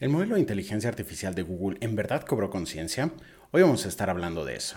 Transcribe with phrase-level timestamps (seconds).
[0.00, 3.10] ¿El modelo de inteligencia artificial de Google en verdad cobró conciencia?
[3.50, 4.76] Hoy vamos a estar hablando de eso.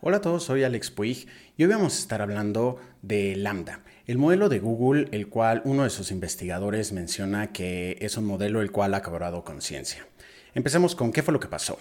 [0.00, 1.26] Hola a todos, soy Alex Puig
[1.58, 5.84] y hoy vamos a estar hablando de Lambda, el modelo de Google, el cual uno
[5.84, 10.06] de sus investigadores menciona que es un modelo el cual ha cobrado conciencia.
[10.54, 11.78] Empecemos con qué fue lo que pasó.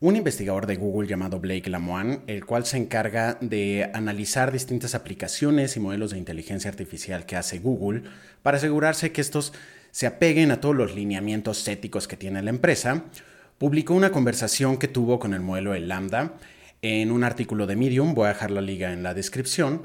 [0.00, 5.76] Un investigador de Google llamado Blake Lamoine, el cual se encarga de analizar distintas aplicaciones
[5.76, 8.02] y modelos de inteligencia artificial que hace Google
[8.42, 9.52] para asegurarse que estos
[9.96, 13.04] se apeguen a todos los lineamientos éticos que tiene la empresa,
[13.56, 16.34] publicó una conversación que tuvo con el modelo de Lambda
[16.82, 19.84] en un artículo de Medium, voy a dejar la liga en la descripción,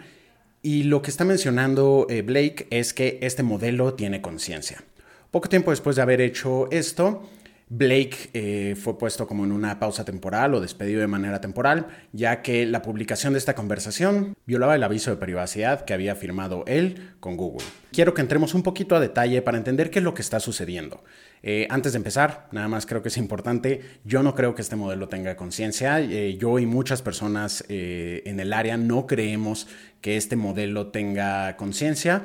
[0.61, 4.83] y lo que está mencionando eh, Blake es que este modelo tiene conciencia.
[5.31, 7.29] Poco tiempo después de haber hecho esto,
[7.73, 12.41] Blake eh, fue puesto como en una pausa temporal o despedido de manera temporal, ya
[12.41, 17.13] que la publicación de esta conversación violaba el aviso de privacidad que había firmado él
[17.21, 17.65] con Google.
[17.93, 21.05] Quiero que entremos un poquito a detalle para entender qué es lo que está sucediendo.
[21.43, 24.75] Eh, antes de empezar, nada más creo que es importante, yo no creo que este
[24.75, 29.67] modelo tenga conciencia, eh, yo y muchas personas en el área no creemos
[30.01, 32.23] que este modelo tenga conciencia,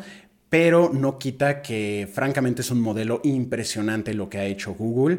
[0.49, 5.19] pero no quita que francamente es un modelo impresionante lo que ha hecho Google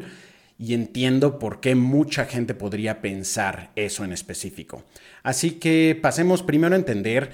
[0.58, 4.82] y entiendo por qué mucha gente podría pensar eso en específico.
[5.22, 7.30] Así que pasemos primero a entender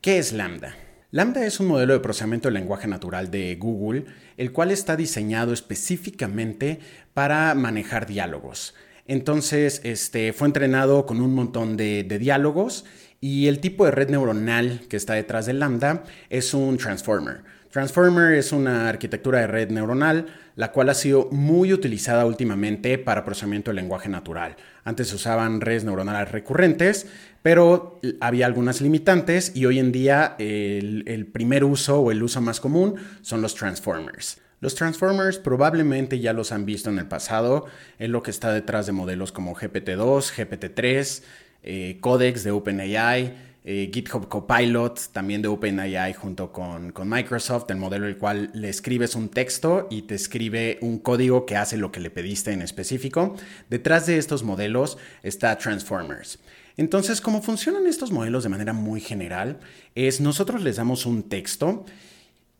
[0.00, 0.74] qué es Lambda.
[1.10, 4.06] Lambda es un modelo de procesamiento de lenguaje natural de Google,
[4.36, 6.80] el cual está diseñado específicamente
[7.12, 8.74] para manejar diálogos.
[9.06, 12.84] Entonces, este, fue entrenado con un montón de diálogos
[13.24, 17.40] y el tipo de red neuronal que está detrás de Lambda es un transformer.
[17.70, 23.24] Transformer es una arquitectura de red neuronal, la cual ha sido muy utilizada últimamente para
[23.24, 24.56] procesamiento de lenguaje natural.
[24.84, 27.06] Antes se usaban redes neuronales recurrentes,
[27.40, 32.42] pero había algunas limitantes y hoy en día el, el primer uso o el uso
[32.42, 34.38] más común son los transformers.
[34.64, 37.66] Los Transformers probablemente ya los han visto en el pasado,
[37.98, 41.22] es lo que está detrás de modelos como GPT-2, GPT-3,
[41.64, 43.34] eh, Codex de OpenAI,
[43.64, 48.68] eh, GitHub Copilot también de OpenAI junto con, con, Microsoft, el modelo el cual le
[48.68, 52.60] escribes un texto y te escribe un código que hace lo que le pediste en
[52.60, 53.34] específico.
[53.70, 56.38] Detrás de estos modelos está Transformers.
[56.76, 59.60] Entonces, cómo funcionan estos modelos de manera muy general
[59.94, 61.84] es nosotros les damos un texto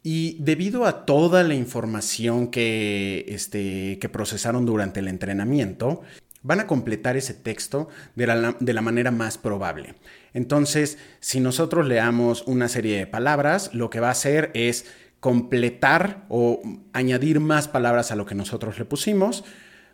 [0.03, 6.03] y debido a toda la información que, este, que procesaron durante el entrenamiento,
[6.44, 9.97] van a completar ese texto de la, manera más probable.
[10.34, 14.87] Entonces, si nosotros leamos una serie de palabras, lo que va a hacer es
[15.21, 16.60] completar o
[16.93, 19.43] añadir más palabras a lo que nosotros le pusimos,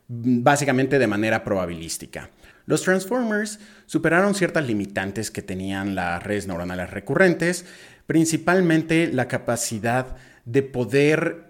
[0.09, 2.31] básicamente de manera probabilística.
[2.67, 7.65] Los Transformers superaron ciertas limitantes que tenían las redes neuronales recurrentes,
[8.07, 11.50] principalmente la capacidad de poder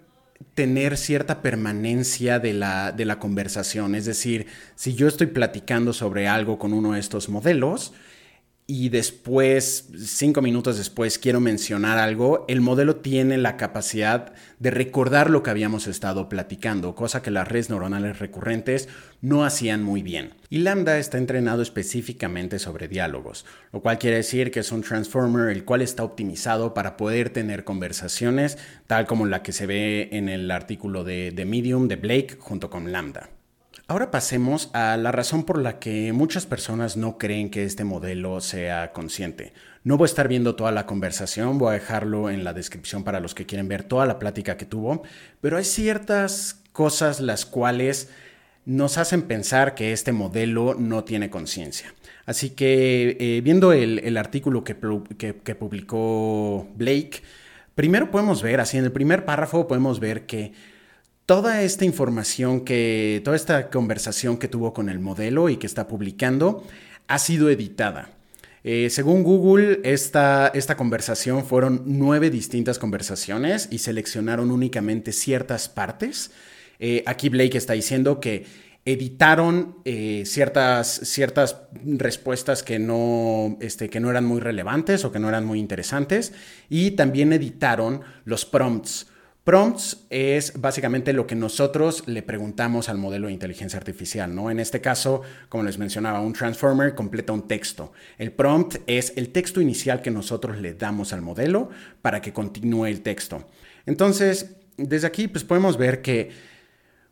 [0.54, 3.94] tener cierta permanencia de la, de la conversación.
[3.94, 7.92] Es decir, si yo estoy platicando sobre algo con uno de estos modelos,
[8.70, 15.28] y después, cinco minutos después, quiero mencionar algo, el modelo tiene la capacidad de recordar
[15.28, 18.88] lo que habíamos estado platicando, cosa que las redes neuronales recurrentes
[19.22, 20.34] no hacían muy bien.
[20.50, 25.48] Y Lambda está entrenado específicamente sobre diálogos, lo cual quiere decir que es un transformer
[25.48, 28.56] el cual está optimizado para poder tener conversaciones
[28.86, 32.70] tal como la que se ve en el artículo de, de Medium de Blake junto
[32.70, 33.30] con Lambda.
[33.90, 38.40] Ahora pasemos a la razón por la que muchas personas no creen que este modelo
[38.40, 39.52] sea consciente.
[39.82, 43.18] No voy a estar viendo toda la conversación, voy a dejarlo en la descripción para
[43.18, 45.02] los que quieren ver toda la plática que tuvo,
[45.40, 48.10] pero hay ciertas cosas las cuales
[48.64, 51.92] nos hacen pensar que este modelo no tiene conciencia.
[52.26, 54.76] Así que eh, viendo el, artículo que,
[55.18, 57.22] que publicó Blake,
[57.74, 60.52] primero podemos ver, así en el primer párrafo podemos ver que
[61.30, 65.86] toda esta información que, toda esta conversación que tuvo con el modelo y que está
[65.86, 66.66] publicando
[67.06, 68.10] ha sido editada.
[68.64, 76.32] Eh, según Google, esta, esta conversación fueron nueve distintas conversaciones y seleccionaron únicamente ciertas partes.
[76.80, 78.46] Eh, aquí Blake está diciendo que
[78.84, 85.20] editaron eh, ciertas, ciertas respuestas que no, este, que no eran muy relevantes o que
[85.20, 86.32] no eran muy interesantes
[86.68, 89.06] y también editaron los prompts
[89.44, 94.50] Prompts es básicamente lo que nosotros le preguntamos al modelo de inteligencia artificial, ¿no?
[94.50, 97.92] En este caso, como les mencionaba, un transformer completa un texto.
[98.18, 101.70] El prompt es el texto inicial que nosotros le damos al modelo
[102.02, 103.48] para que continúe el texto.
[103.86, 106.30] Entonces, desde aquí pues podemos ver que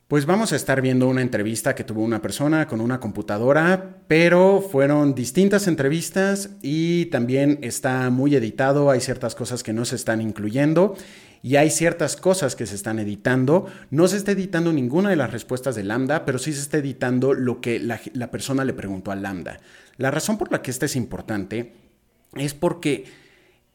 [0.08, 4.62] pues vamos a estar viendo una entrevista que tuvo una persona con una computadora, pero
[4.62, 10.22] fueron distintas entrevistas y también está muy editado, hay ciertas cosas que no se están
[10.22, 10.96] incluyendo
[11.42, 13.66] y hay ciertas cosas que se están editando.
[13.90, 17.34] No se está editando ninguna de las respuestas de Lambda, pero sí se está editando
[17.34, 19.60] lo que la, persona le preguntó a Lambda.
[19.96, 21.74] La razón por la que esto es importante
[22.34, 23.04] es porque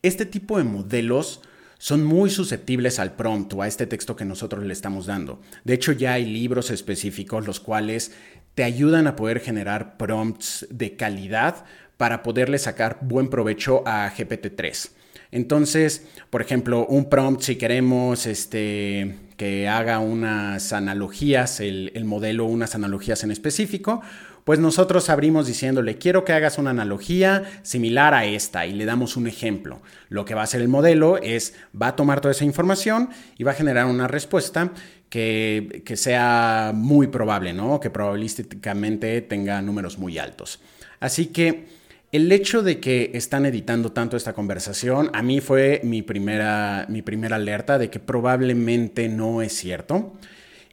[0.02, 1.42] este tipo de modelos
[1.78, 5.42] son muy susceptibles al prompt o a este texto que nosotros le estamos dando.
[5.64, 8.14] De hecho, ya hay libros específicos los cuales
[8.56, 11.66] te ayudan a poder generar prompts de calidad
[11.98, 14.92] para poderle sacar buen provecho a GPT-3.
[15.34, 22.46] Entonces, por ejemplo, un prompt, si queremos este, que haga unas analogías, el, el modelo,
[22.46, 24.02] unas analogías en específico,
[24.44, 29.18] pues nosotros abrimos diciéndole, quiero que hagas una analogía similar a esta y le damos
[29.18, 29.82] un ejemplo.
[30.10, 33.44] Lo que va a hacer el modelo es, va a tomar toda esa información y
[33.44, 34.72] va a generar una respuesta
[35.10, 37.80] que, que sea muy probable, ¿no?
[37.80, 40.60] Que probabilísticamente tenga números muy altos.
[41.00, 41.66] Así que
[42.14, 47.02] el hecho de que están editando tanto esta conversación, a mí fue mi primera, mi
[47.02, 50.14] primera alerta de que probablemente no es cierto.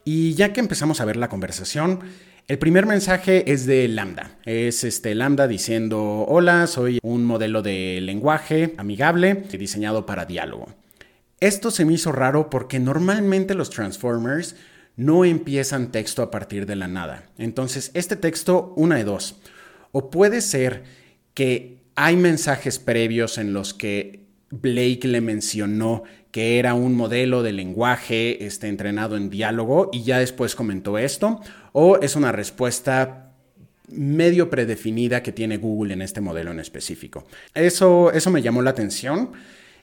[0.05, 2.01] Y ya que empezamos a ver la conversación,
[2.47, 4.39] el primer mensaje es de Lambda.
[4.45, 10.75] Es este Lambda diciendo, hola, soy un modelo de lenguaje amigable diseñado para diálogo.
[11.41, 14.57] Esto se me hizo raro porque normalmente los transformers
[14.97, 17.31] no empiezan texto a partir de la nada.
[17.39, 19.41] Entonces, este texto, una de dos.
[19.93, 21.00] O puede ser
[21.35, 27.53] que hay mensajes previos en los que Blake le mencionó que era un modelo de
[27.53, 31.41] lenguaje este, entrenado en diálogo y ya después comentó esto,
[31.73, 33.33] o es una respuesta
[33.89, 37.27] medio predefinida que tiene Google en este modelo en específico.
[37.55, 39.33] Eso, eso me llamó la atención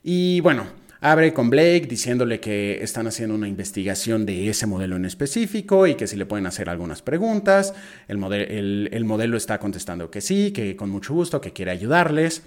[0.04, 0.68] y bueno,
[1.02, 5.96] abre con Blake diciéndole que están haciendo una investigación de ese modelo en específico y
[5.96, 7.74] que si le pueden hacer algunas preguntas.
[8.08, 12.44] El, el modelo está contestando que sí, que con mucho gusto, que quiere ayudarles.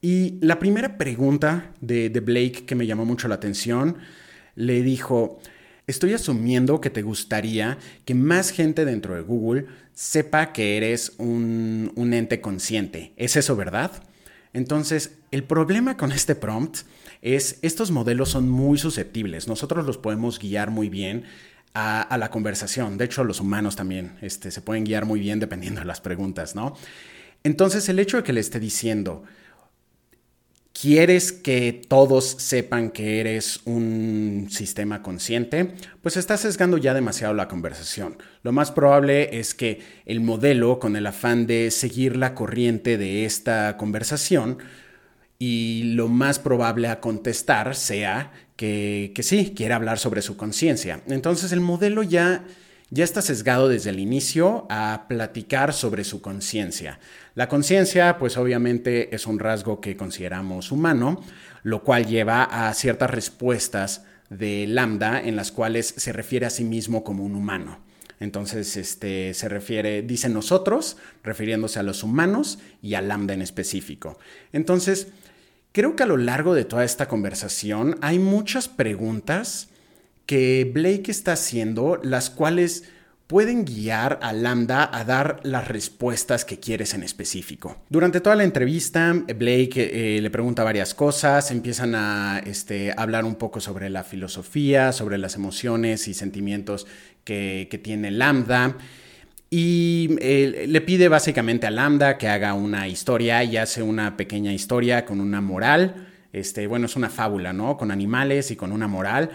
[0.00, 3.96] Y la primera pregunta de, Blake que me llamó mucho la atención,
[4.54, 5.40] le dijo,
[5.86, 12.10] estoy asumiendo que te gustaría que más gente dentro de Google sepa que eres un
[12.12, 13.14] ente consciente.
[13.16, 13.92] ¿Es eso verdad?
[14.52, 16.80] Entonces, el problema con este prompt
[17.24, 19.48] es, estos modelos son muy susceptibles.
[19.48, 21.24] Nosotros los podemos guiar muy bien
[21.72, 22.98] a, la conversación.
[22.98, 26.54] De hecho, los humanos también este, se pueden guiar muy bien dependiendo de las preguntas,
[26.54, 26.76] ¿no?
[27.42, 29.24] Entonces, el hecho de que le esté diciendo,
[30.78, 37.48] quieres que todos sepan que eres un sistema consciente, pues estás sesgando ya demasiado la
[37.48, 38.18] conversación.
[38.42, 43.24] Lo más probable es que el modelo, con el afán de seguir la corriente de
[43.24, 44.58] esta conversación,
[45.38, 51.02] y lo más probable a contestar sea que, que sí, quiere hablar sobre su conciencia.
[51.06, 52.44] Entonces el modelo ya
[52.94, 57.00] ya está sesgado desde el inicio a platicar sobre su conciencia.
[57.34, 61.20] La conciencia, pues obviamente es un rasgo que consideramos humano,
[61.64, 66.62] lo cual lleva a ciertas respuestas de lambda en las cuales se refiere a sí
[66.62, 67.80] mismo como un humano.
[68.20, 74.18] Entonces, este, se refiere, dice nosotros, refiriéndose a los humanos y a lambda en específico.
[74.52, 75.08] Entonces,
[75.74, 79.70] creo que a lo largo de toda esta conversación hay muchas preguntas
[80.24, 82.84] que Blake está haciendo, las cuales
[83.26, 87.76] pueden guiar a Lambda a dar las respuestas que quieres en específico.
[87.90, 93.34] Durante toda la entrevista, Blake eh, le pregunta varias cosas, empiezan a este, hablar un
[93.34, 96.86] poco sobre la filosofía, sobre las emociones y sentimientos
[97.24, 98.76] que, tiene Lambda.
[99.50, 104.52] Y eh, le pide básicamente a Lambda que haga una historia y hace una pequeña
[104.52, 106.08] historia con una moral.
[106.32, 107.76] Este, bueno, es una fábula, ¿no?
[107.76, 109.30] Con animales y con una moral.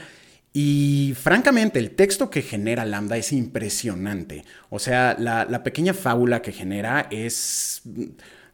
[0.52, 4.44] Y francamente, el texto que genera Lambda es impresionante.
[4.70, 7.84] O sea, la, pequeña fábula que genera es,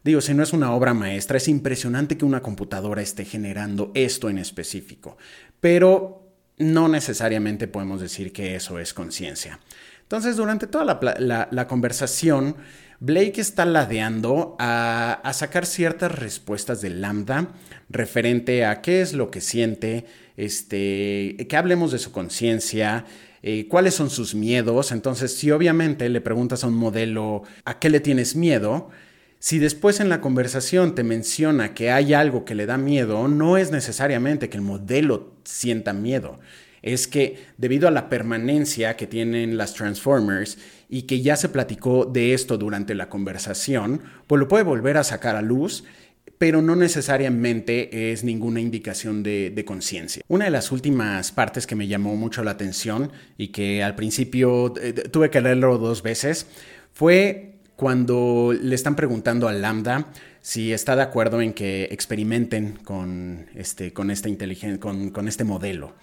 [0.04, 4.28] digo, si no es una obra maestra, es impresionante que una computadora esté generando esto
[4.28, 5.16] en específico.
[5.58, 6.22] Pero
[6.58, 9.58] no necesariamente podemos decir que eso es conciencia.
[10.06, 10.84] Entonces, durante toda
[11.50, 12.54] la, conversación,
[13.00, 17.48] Blake está ladeando a, a sacar ciertas respuestas de Lambda
[17.88, 23.04] referente a qué es lo que siente, este, que hablemos de su conciencia,
[23.42, 24.92] eh, cuáles son sus miedos.
[24.92, 28.90] Entonces, si obviamente le preguntas a un modelo a qué le tienes miedo,
[29.38, 33.56] si después en la conversación te menciona que hay algo que le da miedo, no
[33.56, 36.38] es necesariamente que el modelo sienta miedo.
[36.82, 42.04] Es que debido a la permanencia que tienen las Transformers y que ya se platicó
[42.04, 45.84] de esto durante la conversación, pues lo puede volver a sacar a luz
[46.38, 50.22] pero no necesariamente es ninguna indicación de, conciencia.
[50.28, 54.74] Una de las últimas partes que me llamó mucho la atención y que al principio
[54.80, 56.46] eh, tuve que leerlo dos veces
[56.92, 63.46] fue cuando le están preguntando a Lambda si está de acuerdo en que experimenten con
[63.54, 65.94] este, con con este modelo.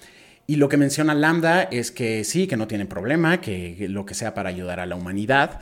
[0.45, 4.13] Y lo que menciona Lambda es que sí, que no tienen problema, que lo que
[4.13, 5.61] sea para ayudar a la humanidad,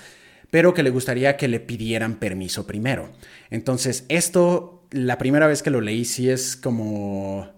[0.50, 3.12] pero que le gustaría que le pidieran permiso primero.
[3.50, 7.50] Entonces, esto, la primera vez que lo leí, sí es como...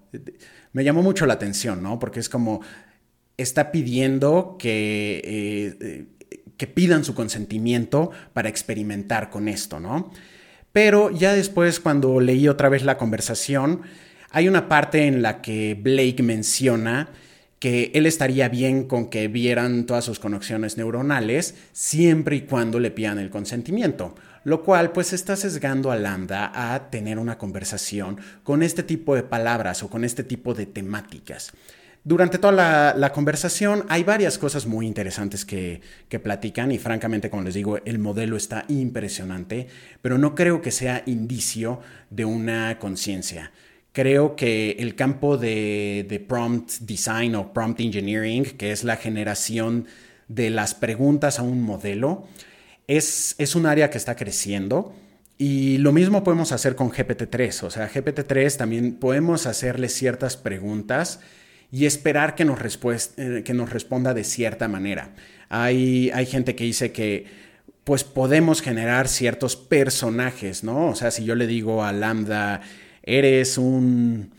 [0.73, 1.97] Me llamó mucho la atención, ¿no?
[1.99, 2.61] Porque es como...
[3.37, 6.05] Está pidiendo que, eh,
[6.55, 10.11] que pidan su consentimiento para experimentar con esto, ¿no?
[10.71, 13.81] Pero ya después, cuando leí otra vez la conversación,
[14.33, 17.09] hay una parte en la que Blake menciona
[17.59, 22.91] que él estaría bien con que vieran todas sus conexiones neuronales siempre y cuando le
[22.91, 28.63] pidan el consentimiento, lo cual pues está sesgando a Lambda a tener una conversación con
[28.63, 31.51] este tipo de palabras o con este tipo de temáticas.
[32.03, 37.43] Durante toda la, conversación hay varias cosas muy interesantes que, que, platican y francamente, como
[37.43, 39.67] les digo, el modelo está impresionante,
[40.01, 43.51] pero no creo que sea indicio de una conciencia.
[43.93, 49.85] Creo que el campo de, prompt design o prompt engineering, que es la generación
[50.27, 52.27] de las preguntas a un modelo,
[52.87, 54.95] es, es un área que está creciendo.
[55.37, 57.63] Y lo mismo podemos hacer con GPT-3.
[57.63, 61.19] O sea, GPT-3 también podemos hacerle ciertas preguntas
[61.71, 62.59] y esperar que nos,
[63.17, 65.13] eh, que nos responda de cierta manera.
[65.49, 67.25] Hay, hay gente que dice que
[67.83, 70.87] pues podemos generar ciertos personajes, ¿no?
[70.87, 72.61] O sea, si yo le digo a Lambda,
[73.03, 74.31] eres un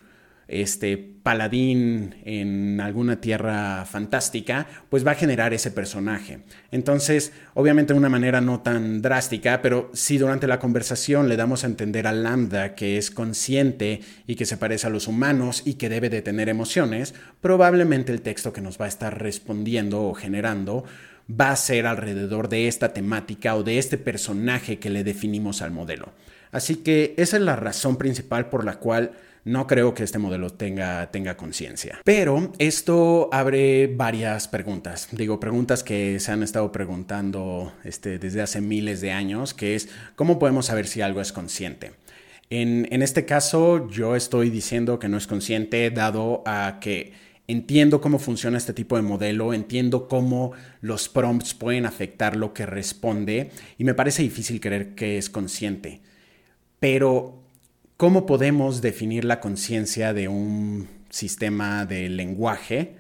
[0.48, 6.40] este, paladín en alguna tierra fantástica, pues va a generar ese personaje.
[6.70, 11.64] Entonces, obviamente de una manera no tan drástica, pero si durante la conversación le damos
[11.64, 15.74] a entender a Lambda que es consciente y que se parece a los humanos y
[15.74, 20.14] que debe de tener emociones, probablemente el texto que nos va a estar respondiendo o
[20.14, 20.84] generando
[21.28, 25.70] va a ser alrededor de esta temática o de este personaje que le definimos al
[25.70, 26.12] modelo.
[26.54, 29.10] Así que esa es la razón principal por la cual
[29.44, 31.98] no creo que este modelo tenga, tenga conciencia.
[32.04, 35.08] Pero esto abre varias preguntas.
[35.10, 39.88] Digo, preguntas que se han estado preguntando este, desde hace miles de años, que es,
[40.14, 41.94] ¿cómo podemos saber si algo es consciente?
[42.50, 47.14] En, en este caso, yo estoy diciendo que no es consciente, dado a que
[47.48, 52.64] entiendo cómo funciona este tipo de modelo, entiendo cómo los prompts pueden afectar lo que
[52.64, 56.00] responde y me parece difícil creer que es consciente.
[56.84, 57.42] Pero,
[57.96, 62.96] ¿cómo podemos definir la conciencia de un sistema de lenguaje?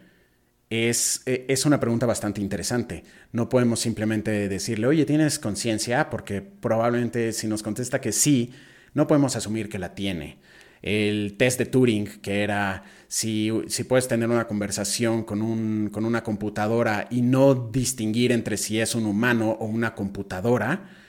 [0.70, 3.04] Es, e, es, una pregunta bastante interesante.
[3.32, 6.08] No podemos simplemente decirle, oye, ¿tienes conciencia?
[6.08, 8.54] Porque probablemente si nos contesta que sí,
[8.94, 10.38] no podemos asumir que la tiene.
[10.80, 16.06] El test de Turing, que era si, si puedes tener una conversación con, un, con
[16.06, 21.03] una computadora y no distinguir entre si es un humano o una computadora,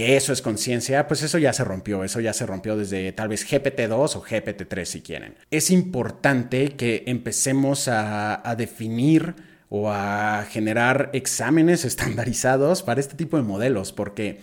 [0.00, 3.28] que eso es conciencia, pues eso ya se rompió, eso ya se rompió desde tal
[3.28, 5.34] vez GPT-2 o GPT-3 si quieren.
[5.50, 9.34] Es importante que empecemos a, a definir
[9.68, 14.40] o a generar exámenes estandarizados para este tipo de modelos, porque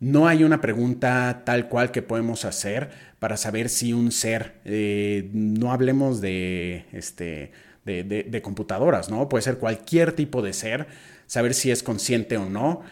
[0.00, 5.30] no hay una pregunta tal cual que podemos hacer para saber si un ser, eh,
[5.32, 7.52] no hablemos de, este,
[7.84, 9.28] de, de computadoras, ¿no?
[9.28, 10.88] Puede ser cualquier tipo de ser,
[11.28, 12.82] saber si es consciente o no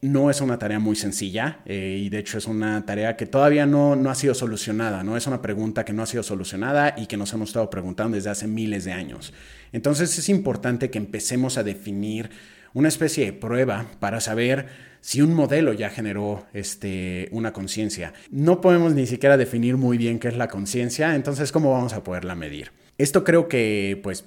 [0.00, 3.64] no es una tarea muy sencilla eh, y de hecho es una tarea que todavía
[3.66, 7.06] no, no, ha sido solucionada, no es una pregunta que no ha sido solucionada y
[7.06, 9.32] que nos hemos estado preguntando desde hace miles de años.
[9.72, 12.30] Entonces es importante que empecemos a definir
[12.74, 14.66] una especie de prueba para saber
[15.00, 18.12] si un modelo ya generó este, una conciencia.
[18.30, 22.02] No podemos ni siquiera definir muy bien qué es la conciencia, entonces ¿cómo vamos a
[22.02, 22.72] poderla medir?
[22.98, 24.24] Esto creo que pues,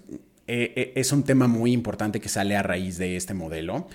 [0.47, 3.87] eh, eh, es un tema muy importante que sale a raíz de este modelo.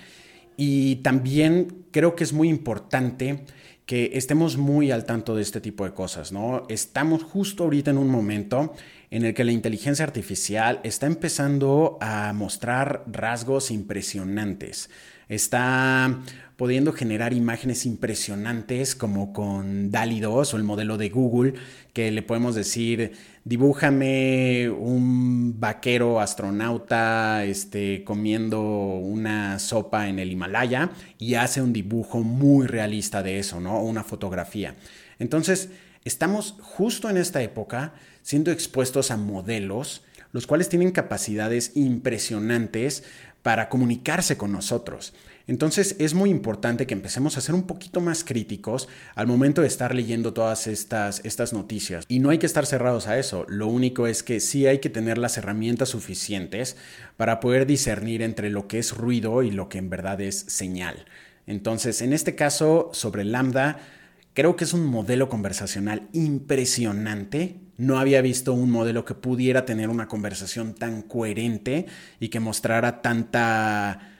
[0.57, 3.45] Y también creo que es muy importante
[3.85, 6.63] que estemos muy al tanto de este tipo de cosas, ¿no?
[6.67, 8.73] Estamos justo ahorita en un momento
[9.09, 14.89] en el que la inteligencia artificial está empezando a mostrar rasgos impresionantes.
[15.29, 16.21] Está
[16.57, 21.53] pudiendo generar imágenes impresionantes como con DALI 2 o el modelo de Google,
[21.93, 23.11] que le podemos decir,
[23.43, 32.23] dibújame un vaquero astronauta este, comiendo una sopa en el Himalaya y hace un dibujo
[32.23, 33.81] muy realista de eso, ¿no?
[33.81, 34.75] Una fotografía.
[35.19, 35.69] Entonces,
[36.05, 37.93] estamos justo en esta época
[38.27, 40.03] siendo expuestos a modelos
[40.33, 43.05] los cuales tienen capacidades impresionantes
[43.41, 45.13] para comunicarse con nosotros.
[45.47, 49.67] Entonces es muy importante que empecemos a ser un poquito más críticos al momento de
[49.67, 52.03] estar leyendo todas estas, estas noticias.
[52.09, 53.45] Y no hay que estar cerrados a eso.
[53.47, 56.75] Lo único es que sí hay que tener las herramientas suficientes
[57.15, 61.05] para poder discernir entre lo que es ruido y lo que en verdad es señal.
[61.45, 63.79] Entonces, en este caso, sobre Lambda,
[64.37, 67.55] creo que es un modelo conversacional impresionante.
[67.77, 71.87] No había visto un modelo que pudiera tener una conversación tan coherente
[72.19, 74.11] y que mostrara tanta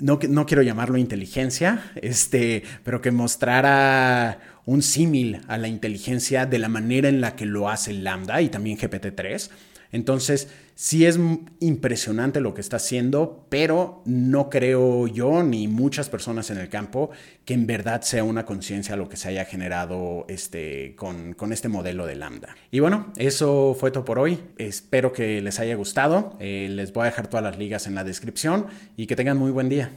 [0.00, 6.58] no, no, quiero llamarlo inteligencia, este, pero que mostrara un símil a la inteligencia de
[6.58, 9.50] la manera en la que lo hace Lambda y también GPT-3.
[9.92, 11.18] Entonces, sí es
[11.60, 17.10] impresionante lo que está haciendo, pero no creo yo ni muchas personas en el campo
[17.44, 22.06] que en verdad sea una conciencia lo que se haya generado este, con, este modelo
[22.06, 22.56] de Lambda.
[22.70, 24.38] Y bueno, eso fue todo por hoy.
[24.58, 26.36] Espero que les haya gustado.
[26.40, 29.50] Eh, les voy a dejar todas las ligas en la descripción y que tengan muy
[29.50, 29.92] buen día.